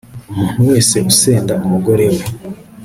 [0.31, 2.23] umuntu wese usenda umugore we